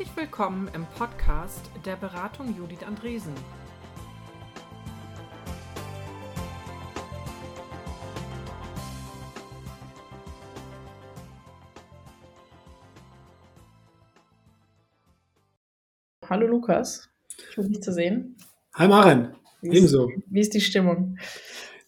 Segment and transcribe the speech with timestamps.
[0.00, 3.34] Herzlich willkommen im Podcast der Beratung Judith Andresen.
[16.26, 17.10] Hallo Lukas,
[17.52, 18.38] schön dich zu sehen.
[18.72, 20.08] Hi Maren, wie ebenso.
[20.08, 21.18] Ist, wie ist die Stimmung?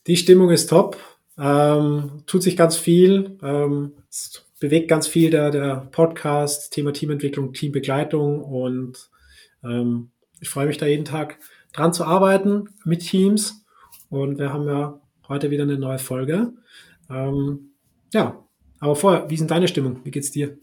[0.07, 0.99] Die Stimmung ist top,
[1.38, 7.52] ähm, tut sich ganz viel, ähm, es bewegt ganz viel der, der Podcast, Thema Teamentwicklung,
[7.52, 9.11] Teambegleitung und
[9.65, 11.38] ähm, ich freue mich da jeden Tag
[11.73, 13.66] dran zu arbeiten mit Teams
[14.09, 16.52] und wir haben ja heute wieder eine neue Folge.
[17.10, 17.73] Ähm,
[18.15, 18.45] ja,
[18.79, 20.01] aber vorher, wie ist denn deine Stimmung?
[20.05, 20.57] Wie geht's dir?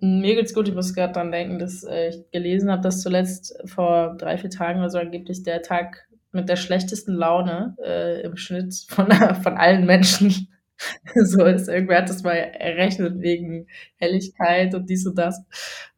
[0.00, 0.68] Mir geht's gut.
[0.68, 4.50] Ich muss gerade dran denken, dass äh, ich gelesen habe, dass zuletzt vor drei, vier
[4.50, 9.10] Tagen oder so angeblich der Tag mit der schlechtesten Laune äh, im Schnitt von,
[9.42, 10.48] von allen Menschen
[11.14, 11.68] so ist.
[11.68, 15.44] Irgendwer hat das mal errechnet wegen Helligkeit und dies und das.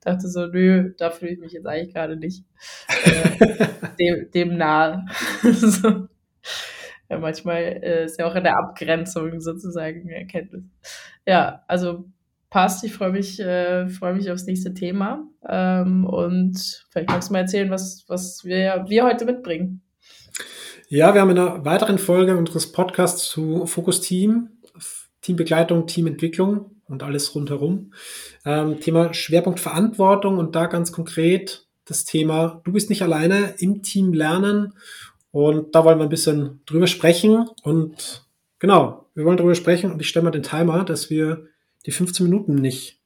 [0.00, 2.44] Dachte so, nö, da fühle ich mich jetzt eigentlich gerade nicht
[3.04, 3.66] äh,
[3.98, 5.04] dem, dem nahe.
[5.42, 6.08] so.
[7.08, 10.64] Ja, manchmal äh, ist ja auch in der Abgrenzung sozusagen eine Erkenntnis.
[11.24, 12.06] Ja, also
[12.50, 12.84] passt.
[12.84, 15.28] Ich freue mich, äh, freue mich aufs nächste Thema.
[15.48, 19.82] Ähm, und vielleicht magst du mal erzählen, was, was wir, wir heute mitbringen.
[20.88, 24.50] Ja, wir haben in einer weiteren Folge unseres Podcasts zu Fokus Team,
[25.26, 27.92] Teambegleitung, Teamentwicklung und alles rundherum.
[28.44, 33.82] Ähm, Thema Schwerpunkt Verantwortung und da ganz konkret das Thema, du bist nicht alleine im
[33.82, 34.74] Team lernen.
[35.32, 37.48] Und da wollen wir ein bisschen drüber sprechen.
[37.62, 38.24] Und
[38.58, 41.46] genau, wir wollen drüber sprechen und ich stelle mal den Timer, dass wir
[41.84, 42.98] die 15 Minuten nicht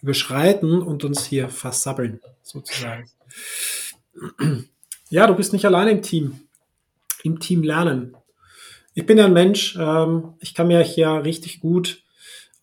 [0.00, 3.08] überschreiten und uns hier versabbeln, sozusagen.
[5.10, 6.40] Ja, du bist nicht alleine im Team.
[7.22, 8.16] Im Team lernen.
[8.94, 12.02] Ich bin ja ein Mensch, ähm, ich kann mich ja richtig gut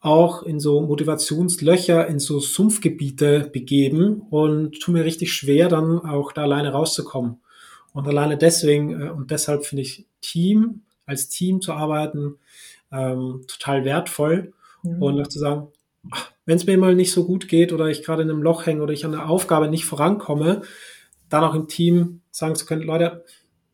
[0.02, 6.32] auch in so Motivationslöcher, in so Sumpfgebiete begeben und tue mir richtig schwer, dann auch
[6.32, 7.42] da alleine rauszukommen.
[7.94, 12.36] Und alleine deswegen äh, und deshalb finde ich Team, als Team zu arbeiten,
[12.92, 14.54] ähm, total wertvoll.
[14.84, 15.02] Mhm.
[15.02, 15.68] Und auch zu sagen,
[16.46, 18.82] wenn es mir mal nicht so gut geht oder ich gerade in einem Loch hänge
[18.82, 20.62] oder ich an der Aufgabe nicht vorankomme,
[21.30, 23.26] dann auch im Team sagen zu können, Leute,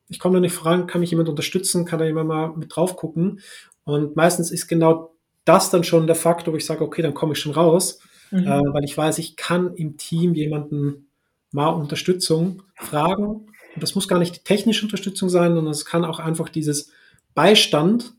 [0.07, 2.95] ich komme da nicht voran, kann mich jemand unterstützen, kann da jemand mal mit drauf
[2.95, 3.39] gucken.
[3.83, 7.33] Und meistens ist genau das dann schon der Faktor, wo ich sage, okay, dann komme
[7.33, 7.99] ich schon raus,
[8.31, 8.45] mhm.
[8.45, 11.07] äh, weil ich weiß, ich kann im Team jemanden
[11.51, 13.25] mal Unterstützung fragen.
[13.25, 16.91] Und das muss gar nicht die technische Unterstützung sein, sondern es kann auch einfach dieses
[17.33, 18.13] Beistand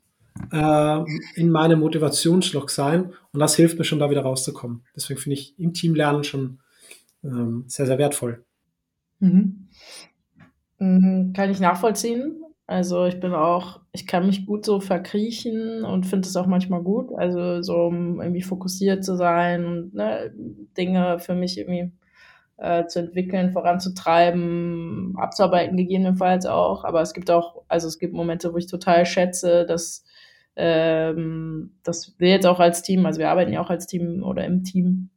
[0.53, 1.05] äh,
[1.35, 3.13] in meinem Motivationsschlock sein.
[3.33, 4.85] Und das hilft mir schon, da wieder rauszukommen.
[4.95, 6.59] Deswegen finde ich im Team lernen schon
[7.25, 8.45] ähm, sehr, sehr wertvoll.
[9.21, 9.69] Mhm.
[10.79, 12.43] Mhm, kann ich nachvollziehen.
[12.67, 16.83] Also ich bin auch, ich kann mich gut so verkriechen und finde es auch manchmal
[16.83, 17.13] gut.
[17.17, 20.33] Also so um irgendwie fokussiert zu sein und ne,
[20.77, 21.93] Dinge für mich irgendwie
[22.59, 26.85] äh, zu entwickeln, voranzutreiben, abzuarbeiten gegebenenfalls auch.
[26.85, 30.05] Aber es gibt auch, also es gibt Momente, wo ich total schätze, dass
[30.57, 34.45] ähm, dass wir jetzt auch als Team, also wir arbeiten ja auch als Team oder
[34.47, 35.11] im Team,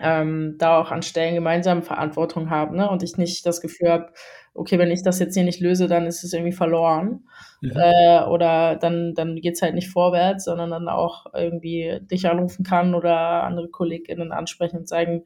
[0.00, 2.88] ähm, da auch an Stellen gemeinsam Verantwortung haben ne?
[2.88, 4.12] und ich nicht das Gefühl habe,
[4.54, 7.26] okay, wenn ich das jetzt hier nicht löse, dann ist es irgendwie verloren
[7.60, 8.22] ja.
[8.22, 12.64] äh, oder dann, dann geht es halt nicht vorwärts, sondern dann auch irgendwie dich anrufen
[12.64, 15.24] kann oder andere KollegInnen ansprechen und sagen,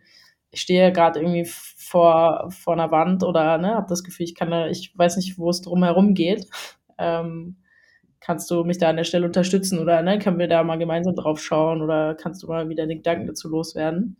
[0.50, 4.50] ich stehe gerade irgendwie vor, vor einer Wand oder ne, habe das Gefühl, ich kann
[4.50, 6.46] da, ich weiß nicht, wo es drum herum geht.
[6.98, 7.56] Ähm,
[8.20, 11.14] kannst du mich da an der Stelle unterstützen oder ne, können wir da mal gemeinsam
[11.14, 14.16] drauf schauen oder kannst du mal wieder den Gedanken dazu loswerden?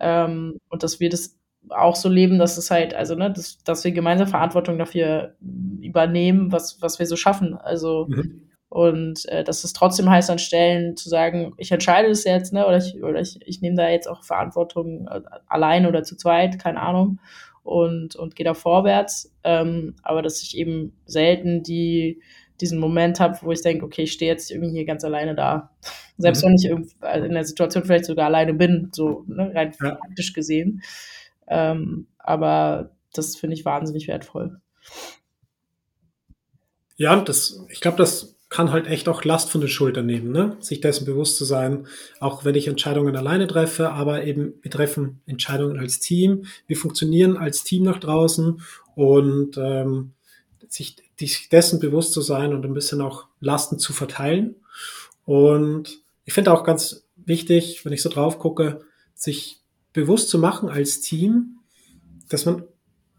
[0.00, 1.38] Ähm, und dass wir das
[1.70, 5.34] auch so leben, dass es halt, also, ne, dass, dass wir gemeinsam Verantwortung dafür
[5.80, 7.54] übernehmen, was, was wir so schaffen.
[7.54, 8.50] Also, mhm.
[8.68, 12.66] und äh, dass es trotzdem heißt, an Stellen zu sagen, ich entscheide das jetzt, ne,
[12.66, 16.58] oder ich, oder ich, ich nehme da jetzt auch Verantwortung äh, allein oder zu zweit,
[16.58, 17.18] keine Ahnung,
[17.62, 19.34] und, und gehe da vorwärts.
[19.42, 22.20] Ähm, aber dass ich eben selten die
[22.60, 25.70] diesen Moment habe, wo ich denke, okay, ich stehe jetzt irgendwie hier ganz alleine da.
[26.18, 26.48] Selbst mhm.
[26.48, 29.96] wenn ich also in der Situation vielleicht sogar alleine bin, so ne, rein ja.
[29.96, 30.82] faktisch gesehen.
[31.48, 34.60] Ähm, aber das finde ich wahnsinnig wertvoll.
[36.96, 40.56] Ja, das, ich glaube, das kann halt echt auch Last von den Schultern nehmen, ne?
[40.60, 41.88] sich dessen bewusst zu sein,
[42.20, 47.36] auch wenn ich Entscheidungen alleine treffe, aber eben wir treffen Entscheidungen als Team, wir funktionieren
[47.36, 48.60] als Team nach draußen
[48.94, 50.12] und ähm,
[50.68, 54.56] sich, sich dessen bewusst zu sein und ein bisschen auch Lasten zu verteilen.
[55.24, 58.80] Und ich finde auch ganz wichtig, wenn ich so drauf gucke,
[59.14, 59.60] sich
[59.92, 61.60] bewusst zu machen als Team,
[62.28, 62.64] dass man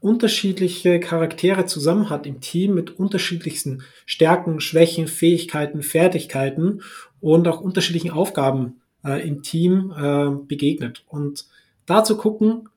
[0.02, 6.82] unterschiedliche Charaktere zusammen hat im Team mit unterschiedlichsten Stärken, Schwächen, Fähigkeiten, Fertigkeiten
[7.22, 11.04] und auch unterschiedlichen Aufgaben äh, im Team äh, begegnet.
[11.08, 11.46] Und
[11.88, 12.70] da zu gucken,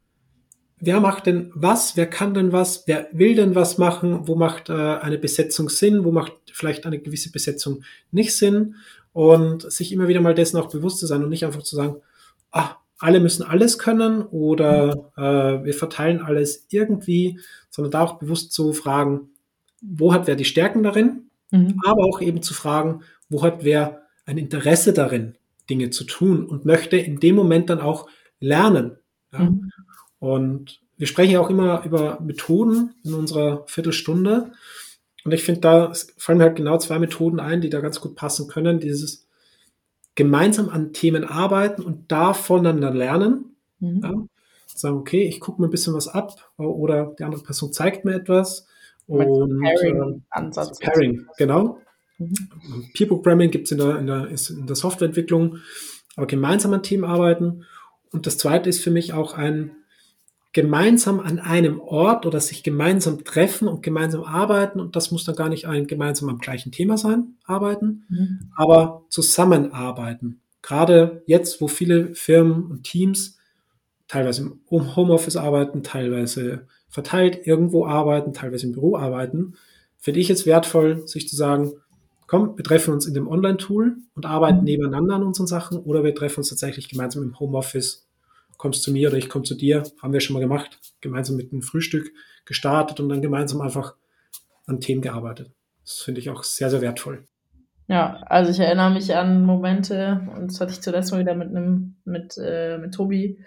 [0.80, 4.68] wer macht denn was, wer kann denn was, wer will denn was machen, wo macht
[4.68, 8.76] äh, eine Besetzung Sinn, wo macht vielleicht eine gewisse Besetzung nicht Sinn
[9.12, 11.96] und sich immer wieder mal dessen auch bewusst zu sein und nicht einfach zu sagen,
[12.52, 17.38] ah, alle müssen alles können oder äh, wir verteilen alles irgendwie,
[17.70, 19.30] sondern da auch bewusst zu fragen,
[19.80, 21.80] wo hat wer die Stärken darin, mhm.
[21.84, 25.36] aber auch eben zu fragen, wo hat wer ein Interesse darin,
[25.70, 28.08] Dinge zu tun und möchte in dem Moment dann auch
[28.40, 28.96] lernen.
[29.32, 29.40] Ja?
[29.40, 29.70] Mhm.
[30.18, 34.52] Und wir sprechen ja auch immer über Methoden in unserer Viertelstunde.
[35.24, 38.16] Und ich finde, da fallen mir halt genau zwei Methoden ein, die da ganz gut
[38.16, 38.80] passen können.
[38.80, 39.26] Dieses
[40.14, 43.56] gemeinsam an Themen arbeiten und da voneinander lernen.
[43.78, 44.00] Mhm.
[44.02, 44.12] Ja?
[44.66, 48.14] Sagen, okay, ich gucke mir ein bisschen was ab oder die andere Person zeigt mir
[48.14, 48.66] etwas.
[49.06, 50.80] Und Pairing-Ansatz.
[50.80, 51.78] Äh, Pairing, genau.
[52.18, 52.90] Mhm.
[52.94, 55.58] Peer Programming gibt es in der, in, der, in der Softwareentwicklung,
[56.16, 57.64] aber gemeinsam an Themen arbeiten.
[58.10, 59.70] Und das zweite ist für mich auch ein
[60.58, 64.80] gemeinsam an einem Ort oder sich gemeinsam treffen und gemeinsam arbeiten.
[64.80, 68.50] Und das muss dann gar nicht ein gemeinsam am gleichen Thema sein, arbeiten, mhm.
[68.56, 70.40] aber zusammenarbeiten.
[70.60, 73.38] Gerade jetzt, wo viele Firmen und Teams
[74.08, 79.54] teilweise im Homeoffice arbeiten, teilweise verteilt irgendwo arbeiten, teilweise im Büro arbeiten,
[79.96, 81.70] finde ich es wertvoll, sich zu sagen,
[82.26, 84.64] komm, wir treffen uns in dem Online-Tool und arbeiten mhm.
[84.64, 88.07] nebeneinander an unseren Sachen oder wir treffen uns tatsächlich gemeinsam im Homeoffice
[88.58, 91.52] kommst zu mir oder ich komme zu dir, haben wir schon mal gemacht, gemeinsam mit
[91.52, 92.12] einem Frühstück
[92.44, 93.94] gestartet und dann gemeinsam einfach
[94.66, 95.50] an Themen gearbeitet.
[95.82, 97.24] Das finde ich auch sehr, sehr wertvoll.
[97.86, 101.48] Ja, also ich erinnere mich an Momente, und das hatte ich zuletzt mal wieder mit
[101.48, 103.38] einem, mit, äh, mit Tobi,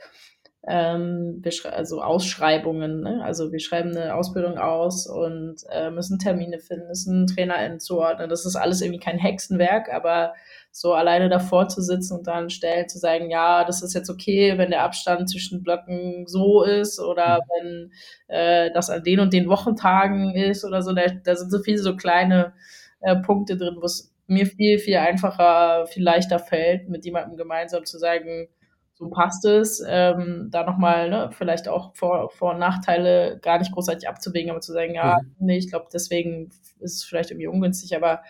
[0.68, 3.02] ähm, also Ausschreibungen.
[3.02, 3.22] Ne?
[3.24, 8.30] Also wir schreiben eine Ausbildung aus und äh, müssen Termine finden, müssen Trainer zuordnen.
[8.30, 10.34] Das ist alles irgendwie kein Hexenwerk, aber
[10.72, 14.58] so alleine davor zu sitzen und dann stellen zu sagen, ja, das ist jetzt okay,
[14.58, 17.50] wenn der Abstand zwischen Blöcken so ist oder mhm.
[17.50, 17.92] wenn
[18.28, 20.94] äh, das an den und den Wochentagen ist oder so.
[20.94, 22.54] Da, da sind so viele so kleine
[23.02, 27.84] äh, Punkte drin, wo es mir viel, viel einfacher, viel leichter fällt, mit jemandem gemeinsam
[27.84, 28.48] zu sagen,
[28.94, 33.74] so passt es, ähm, da nochmal ne, vielleicht auch Vor-, Vor und Nachteile gar nicht
[33.74, 35.48] großartig abzuwägen, aber zu sagen, ja, mhm.
[35.48, 38.22] nee, ich glaube, deswegen ist es vielleicht irgendwie ungünstig, aber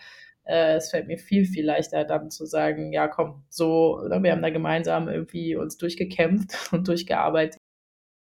[0.44, 4.32] äh, es fällt mir viel, viel leichter dann zu sagen, ja komm, so, ne, wir
[4.32, 7.60] haben da gemeinsam irgendwie uns durchgekämpft und durchgearbeitet.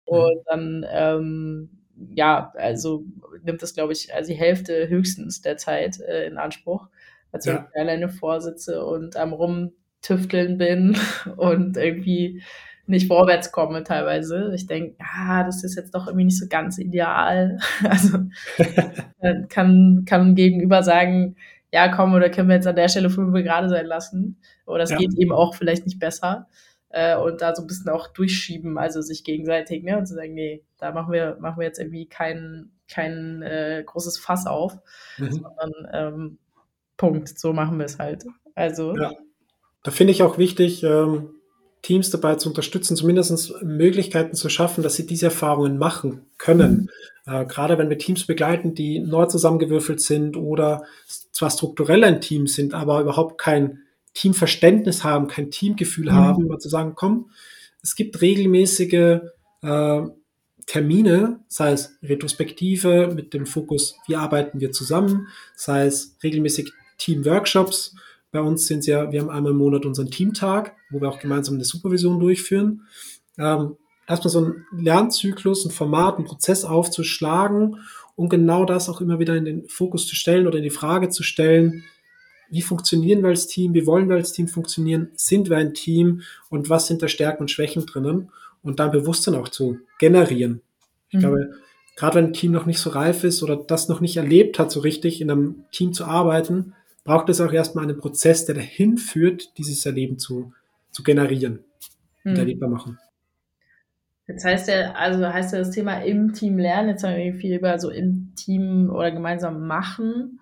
[0.07, 0.13] Mhm.
[0.13, 1.69] Und dann, ähm,
[2.13, 3.05] ja, also
[3.43, 6.87] nimmt das, glaube ich, also die Hälfte höchstens der Zeit äh, in Anspruch,
[7.31, 7.67] als ja.
[7.73, 10.97] ich alleine vorsitze und am Rumtüfteln bin
[11.37, 12.43] und irgendwie
[12.87, 14.51] nicht vorwärts komme teilweise.
[14.53, 17.57] Ich denke, ah, das ist jetzt doch irgendwie nicht so ganz ideal.
[17.83, 18.19] Also
[19.49, 21.35] kann, kann gegenüber sagen,
[21.75, 24.37] ja, komm, oder können wir jetzt an der Stelle fünf gerade sein lassen?
[24.65, 24.97] Oder es ja.
[24.97, 26.47] geht eben auch vielleicht nicht besser.
[26.87, 29.97] Äh, und da so ein bisschen auch durchschieben, also sich gegenseitig, ne?
[29.97, 34.17] Und zu sagen, nee, da machen wir, machen wir jetzt irgendwie kein, kein äh, großes
[34.17, 34.77] Fass auf,
[35.17, 35.31] mhm.
[35.33, 36.37] sondern ähm,
[36.95, 38.23] Punkt, so machen wir es halt.
[38.55, 38.95] Also.
[38.95, 39.11] Ja.
[39.83, 41.35] Da finde ich auch wichtig, ähm,
[41.85, 46.89] Teams dabei zu unterstützen, zumindest Möglichkeiten zu schaffen, dass sie diese Erfahrungen machen können.
[47.27, 47.31] Mhm.
[47.31, 50.83] Äh, gerade wenn wir Teams begleiten, die neu zusammengewürfelt sind oder
[51.31, 53.83] zwar strukturell ein Team sind, aber überhaupt kein
[54.15, 56.15] Teamverständnis haben, kein Teamgefühl mhm.
[56.15, 57.29] haben, mal zu sagen, komm,
[57.83, 59.19] es gibt regelmäßige
[59.61, 60.01] äh,
[60.65, 67.95] Termine, sei es Retrospektive mit dem Fokus, wie arbeiten wir zusammen, sei es regelmäßig Teamworkshops,
[68.35, 71.55] bei uns sind ja, wir haben einmal im Monat unseren Teamtag, wo wir auch gemeinsam
[71.55, 72.81] eine Supervision durchführen.
[73.37, 73.77] Ähm,
[74.09, 77.77] erstmal so ein Lernzyklus, ein Format, ein Prozess aufzuschlagen
[78.17, 81.07] und genau das auch immer wieder in den Fokus zu stellen oder in die Frage
[81.07, 81.85] zu stellen,
[82.49, 86.21] wie funktionieren wir als Team, wie wollen wir als Team funktionieren, sind wir ein Team
[86.49, 90.61] und was sind da Stärken und Schwächen drinnen und dann Bewusstsein auch zu generieren.
[91.07, 91.19] Ich mhm.
[91.21, 91.53] glaube,
[91.95, 94.71] gerade wenn ein Team noch nicht so reif ist oder das noch nicht erlebt hat,
[94.71, 96.73] so richtig in einem Team zu arbeiten,
[97.05, 100.51] braucht es auch erstmal einen Prozess, der dahin führt, dieses Erleben zu,
[100.91, 101.63] zu generieren
[102.25, 102.39] und hm.
[102.39, 102.99] erlebbar machen.
[104.27, 107.55] Jetzt heißt ja, also heißt ja das Thema im Team lernen, jetzt haben wir viel
[107.55, 110.39] über so im Team oder gemeinsam machen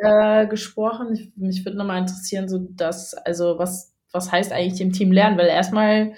[0.00, 1.12] äh, gesprochen.
[1.12, 5.36] Ich, mich würde nochmal interessieren, so dass, also was, was heißt eigentlich im Team lernen?
[5.36, 6.14] Weil erstmal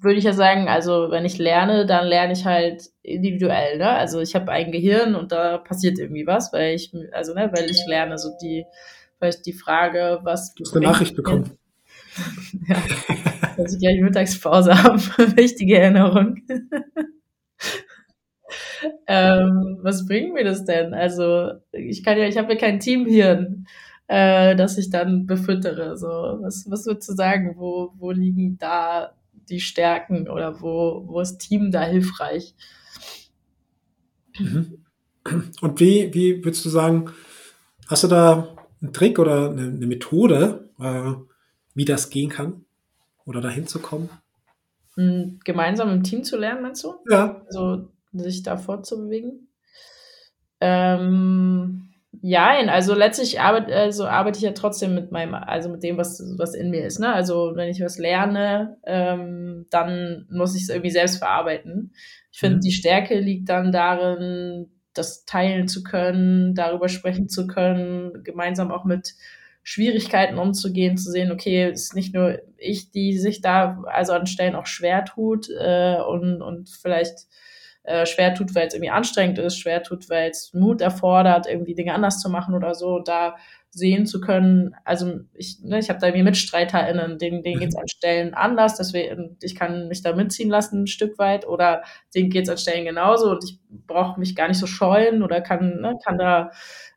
[0.00, 3.90] würde ich ja sagen, also wenn ich lerne, dann lerne ich halt individuell, ne?
[3.90, 7.70] Also ich habe ein Gehirn und da passiert irgendwie was, weil ich, also ne, weil
[7.70, 8.64] ich lerne, so die
[9.18, 10.64] vielleicht die Frage, was du.
[10.64, 11.58] hast eine Nachricht bekommen.
[12.68, 12.82] ja,
[13.56, 14.98] dass ich gleich Mittagspause habe.
[15.36, 16.42] Wichtige Erinnerung.
[19.06, 20.94] ähm, was bringt mir das denn?
[20.94, 23.66] Also, ich kann ja, ich habe ja kein Teamhirn,
[24.08, 25.96] äh, das ich dann befüttere.
[25.96, 27.54] So, was, was würdest du sagen?
[27.56, 29.12] Wo, wo liegen da
[29.48, 32.54] die Stärken oder wo, wo ist Team da hilfreich?
[34.38, 34.84] Mhm.
[35.60, 37.10] Und wie, wie würdest du sagen,
[37.88, 41.12] hast du da einen Trick oder eine, eine Methode, äh,
[41.74, 42.64] wie das gehen kann
[43.24, 44.10] oder dahin zu kommen?
[44.94, 46.94] Hm, gemeinsam im Team zu lernen, meinst du?
[47.10, 47.42] Ja.
[47.46, 49.48] Also sich da fortzubewegen?
[50.60, 51.90] Ähm,
[52.22, 56.22] ja, also letztlich arbeite, also arbeite ich ja trotzdem mit meinem, also mit dem, was,
[56.38, 56.98] was in mir ist.
[56.98, 57.12] Ne?
[57.12, 61.92] Also wenn ich was lerne, ähm, dann muss ich es irgendwie selbst verarbeiten.
[62.32, 62.60] Ich finde, mhm.
[62.60, 68.84] die Stärke liegt dann darin, das teilen zu können, darüber sprechen zu können, gemeinsam auch
[68.84, 69.14] mit
[69.62, 74.26] Schwierigkeiten umzugehen, zu sehen, okay, es ist nicht nur ich, die sich da also an
[74.26, 77.26] Stellen auch schwer tut äh, und, und vielleicht
[77.82, 81.74] äh, schwer tut, weil es irgendwie anstrengend ist, schwer tut, weil es Mut erfordert, irgendwie
[81.74, 83.36] Dinge anders zu machen oder so, da
[83.76, 84.74] sehen zu können.
[84.84, 88.76] Also ich, ne, ich habe da irgendwie MitstreiterInnen, denen, denen geht es an Stellen anders,
[88.76, 91.82] deswegen ich kann mich da mitziehen lassen ein Stück weit oder
[92.14, 95.42] denen geht es an Stellen genauso und ich brauche mich gar nicht so scheuen oder
[95.42, 96.50] kann, ne, kann da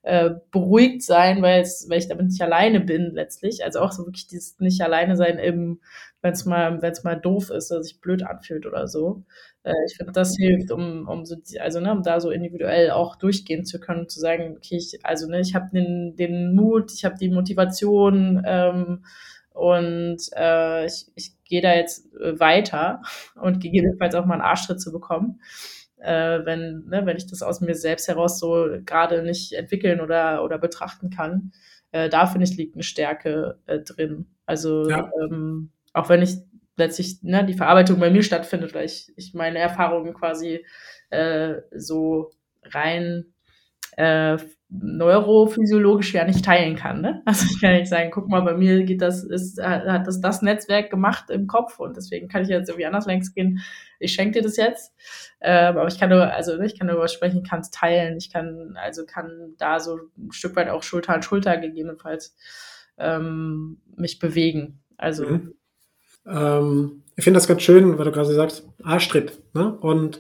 [0.04, 3.64] äh, beruhigt sein, weil weil ich damit nicht alleine bin letztlich.
[3.66, 5.82] Also auch so wirklich dieses nicht alleine sein im,
[6.22, 9.24] wenn es mal, wenn es mal doof ist, dass sich blöd anfühlt oder so.
[9.64, 13.16] Äh, ich finde, das hilft, um, um so, also ne, um da so individuell auch
[13.16, 17.06] durchgehen zu können, zu sagen, okay, ich, also ne, ich habe den, den Mut, ich
[17.06, 19.06] habe die Motivation ähm,
[19.52, 23.02] und äh, ich, ich gehe da jetzt äh, weiter
[23.42, 25.42] und gegebenenfalls auch mal einen Arschtritt zu bekommen.
[25.98, 30.44] Äh, wenn, ne, wenn ich das aus mir selbst heraus so gerade nicht entwickeln oder,
[30.44, 31.52] oder betrachten kann.
[31.92, 34.28] Äh, da finde ich, liegt eine Stärke äh, drin.
[34.46, 35.12] Also ja.
[35.22, 36.38] ähm, auch wenn ich
[36.78, 40.66] letztlich ne, die Verarbeitung bei mir stattfindet, weil ich, ich meine Erfahrungen quasi
[41.10, 42.32] äh, so
[42.64, 43.34] rein
[43.98, 44.38] äh,
[44.70, 47.02] neurophysiologisch ja nicht teilen kann.
[47.02, 47.22] Ne?
[47.26, 50.42] Also ich kann nicht sagen, guck mal, bei mir geht das, ist, hat das das
[50.42, 53.60] Netzwerk gemacht im Kopf und deswegen kann ich jetzt irgendwie anders längs gehen.
[54.00, 54.94] Ich schenke dir das jetzt.
[55.42, 58.32] Ähm, aber ich kann nur, also ne, ich kann darüber sprechen, kann es teilen, ich
[58.32, 62.36] kann, also kann da so ein Stück weit auch Schulter an Schulter gegebenenfalls
[62.98, 64.84] ähm, mich bewegen.
[64.98, 65.54] Also mhm.
[66.30, 69.34] Ähm, ich finde das ganz schön, weil du gerade sagst, Arschtritt.
[69.54, 69.74] Ne?
[69.82, 70.20] Und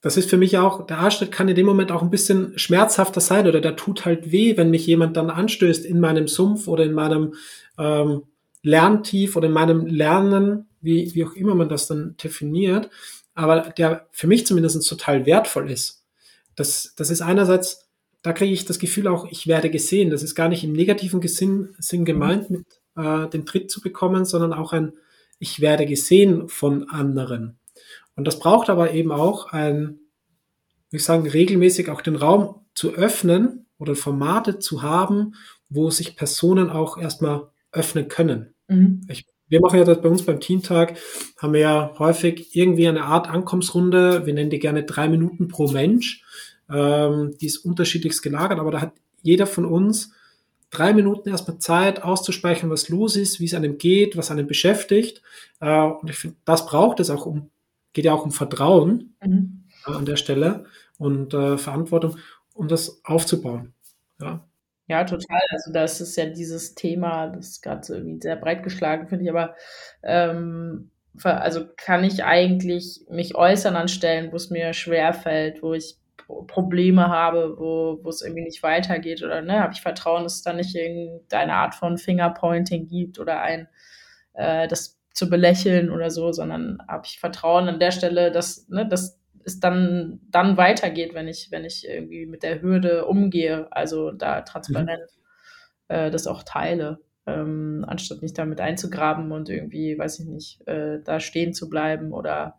[0.00, 3.20] das ist für mich auch, der Arschtritt kann in dem Moment auch ein bisschen schmerzhafter
[3.20, 6.84] sein oder der tut halt weh, wenn mich jemand dann anstößt in meinem Sumpf oder
[6.84, 7.34] in meinem
[7.78, 8.22] ähm,
[8.62, 12.88] Lerntief oder in meinem Lernen, wie, wie auch immer man das dann definiert,
[13.34, 16.04] aber der für mich zumindest total wertvoll ist.
[16.54, 17.88] Das, das ist einerseits,
[18.22, 20.10] da kriege ich das Gefühl auch, ich werde gesehen.
[20.10, 24.24] Das ist gar nicht im negativen Sinn, Sinn gemeint, mit äh, den Tritt zu bekommen,
[24.24, 24.92] sondern auch ein,
[25.38, 27.58] ich werde gesehen von anderen.
[28.16, 30.00] Und das braucht aber eben auch ein,
[30.90, 35.34] wie ich sagen, regelmäßig auch den Raum zu öffnen oder Formate zu haben,
[35.68, 38.54] wo sich Personen auch erstmal öffnen können.
[38.68, 39.02] Mhm.
[39.08, 40.98] Ich, wir machen ja das bei uns beim Teamtag,
[41.38, 44.26] haben wir ja häufig irgendwie eine Art Ankommensrunde.
[44.26, 46.24] Wir nennen die gerne drei Minuten pro Mensch.
[46.70, 48.92] Ähm, die ist unterschiedlichst gelagert, aber da hat
[49.22, 50.12] jeder von uns
[50.70, 55.22] drei Minuten erstmal Zeit auszusprechen, was los ist, wie es einem geht, was einem beschäftigt.
[55.60, 57.50] Äh, und ich finde, das braucht es auch um,
[57.92, 59.64] geht ja auch um Vertrauen mhm.
[59.86, 60.64] äh, an der Stelle
[60.98, 62.16] und äh, Verantwortung,
[62.54, 63.72] um das aufzubauen.
[64.20, 64.44] Ja.
[64.88, 65.40] Ja, total.
[65.50, 69.24] Also das ist ja dieses Thema, das ist gerade so irgendwie sehr breit geschlagen, finde
[69.24, 69.54] ich, aber
[70.02, 70.90] ähm,
[71.22, 75.98] also kann ich eigentlich mich äußern an Stellen, wo es mir schwer fällt, wo ich
[76.46, 80.42] Probleme habe, wo, wo es irgendwie nicht weitergeht oder ne, habe ich Vertrauen, dass es
[80.42, 83.68] da nicht irgendeine Art von Fingerpointing gibt oder ein
[84.34, 88.86] äh, das zu belächeln oder so, sondern habe ich Vertrauen an der Stelle, dass, ne,
[88.86, 94.12] dass es dann, dann weitergeht, wenn ich, wenn ich irgendwie mit der Hürde umgehe, also
[94.12, 95.10] da transparent
[95.88, 95.94] mhm.
[95.94, 97.00] äh, das auch teile.
[97.26, 102.12] Ähm, anstatt mich damit einzugraben und irgendwie, weiß ich nicht, äh, da stehen zu bleiben
[102.12, 102.56] oder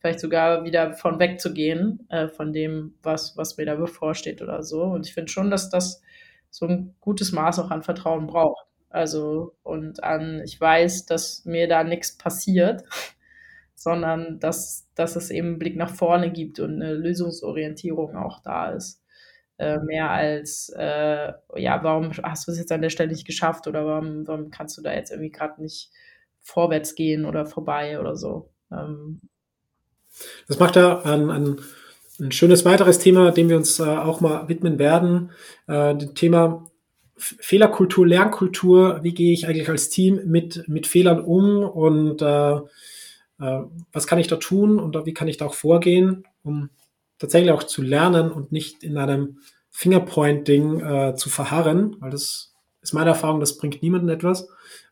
[0.00, 4.82] vielleicht sogar wieder von wegzugehen, äh, von dem, was, was mir da bevorsteht oder so.
[4.82, 6.02] Und ich finde schon, dass das
[6.50, 8.66] so ein gutes Maß auch an Vertrauen braucht.
[8.88, 12.82] Also, und an, ich weiß, dass mir da nichts passiert,
[13.74, 18.70] sondern dass, dass es eben einen Blick nach vorne gibt und eine Lösungsorientierung auch da
[18.70, 19.02] ist.
[19.58, 23.66] Äh, mehr als, äh, ja, warum hast du es jetzt an der Stelle nicht geschafft
[23.66, 25.90] oder warum, warum kannst du da jetzt irgendwie gerade nicht
[26.40, 28.50] vorwärts gehen oder vorbei oder so.
[28.72, 29.20] Ähm,
[30.48, 31.60] das macht ja ein, ein,
[32.18, 35.30] ein schönes weiteres Thema, dem wir uns äh, auch mal widmen werden.
[35.66, 36.66] Äh, das Thema
[37.16, 39.00] Fehlerkultur, Lernkultur.
[39.02, 42.56] Wie gehe ich eigentlich als Team mit, mit Fehlern um und äh,
[43.40, 43.62] äh,
[43.92, 46.70] was kann ich da tun und wie kann ich da auch vorgehen, um
[47.18, 49.38] tatsächlich auch zu lernen und nicht in einem
[49.70, 54.48] Fingerpointing äh, zu verharren, weil das ist meine Erfahrung, das bringt niemandem etwas,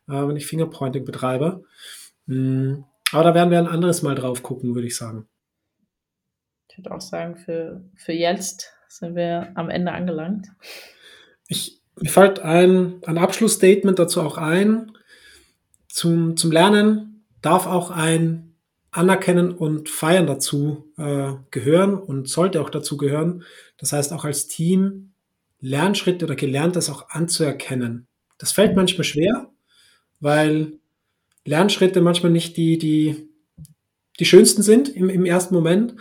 [0.07, 1.63] äh, wenn ich Fingerpointing betreibe.
[2.27, 2.85] Hm.
[3.11, 5.27] Aber da werden wir ein anderes Mal drauf gucken, würde ich sagen.
[6.75, 10.47] würde auch sagen, für, für jetzt sind wir am Ende angelangt.
[11.47, 14.91] Ich, mir fällt ein, ein Abschlussstatement dazu auch ein.
[15.87, 18.55] Zum, zum Lernen darf auch ein
[18.91, 23.43] Anerkennen und Feiern dazu äh, gehören und sollte auch dazu gehören.
[23.77, 25.13] Das heißt auch als Team
[25.59, 28.07] Lernschritte oder Gelerntes auch anzuerkennen.
[28.37, 29.49] Das fällt manchmal schwer,
[30.19, 30.79] weil
[31.45, 33.29] Lernschritte manchmal nicht die, die,
[34.19, 35.95] die schönsten sind im, im ersten Moment,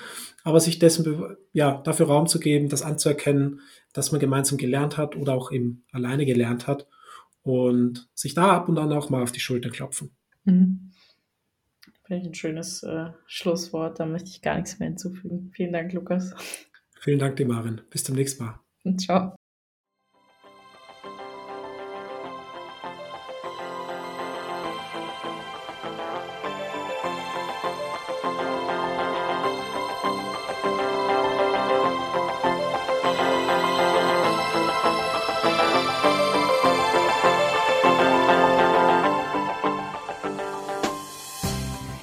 [0.44, 3.60] aber sich dessen, ja, dafür Raum zu geben, das anzuerkennen,
[3.92, 6.86] dass man gemeinsam gelernt hat oder auch eben alleine gelernt hat
[7.42, 10.10] und sich da ab und an auch mal auf die Schulter klopfen.
[10.44, 10.92] Mhm.
[12.04, 15.50] Finde ich ein schönes äh, Schlusswort, da möchte ich gar nichts mehr hinzufügen.
[15.54, 16.34] Vielen Dank, Lukas.
[17.00, 17.82] Vielen Dank, Demarin.
[17.90, 18.60] Bis zum nächsten Mal.
[18.96, 19.34] Ciao.